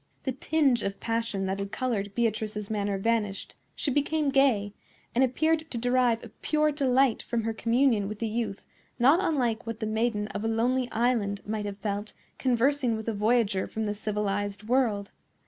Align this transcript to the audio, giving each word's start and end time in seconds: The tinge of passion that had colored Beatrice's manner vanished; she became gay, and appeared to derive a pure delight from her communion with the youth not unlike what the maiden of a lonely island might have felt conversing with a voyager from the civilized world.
The 0.23 0.31
tinge 0.31 0.81
of 0.81 0.99
passion 0.99 1.45
that 1.45 1.59
had 1.59 1.71
colored 1.71 2.15
Beatrice's 2.15 2.71
manner 2.71 2.97
vanished; 2.97 3.53
she 3.75 3.91
became 3.91 4.29
gay, 4.29 4.73
and 5.13 5.23
appeared 5.23 5.69
to 5.69 5.77
derive 5.77 6.23
a 6.23 6.29
pure 6.41 6.71
delight 6.71 7.21
from 7.21 7.43
her 7.43 7.53
communion 7.53 8.07
with 8.07 8.17
the 8.17 8.27
youth 8.27 8.65
not 8.97 9.19
unlike 9.21 9.67
what 9.67 9.79
the 9.79 9.85
maiden 9.85 10.25
of 10.29 10.43
a 10.43 10.47
lonely 10.47 10.89
island 10.91 11.41
might 11.45 11.65
have 11.65 11.77
felt 11.77 12.13
conversing 12.39 12.95
with 12.95 13.07
a 13.09 13.13
voyager 13.13 13.67
from 13.67 13.85
the 13.85 13.93
civilized 13.93 14.63
world. 14.63 15.11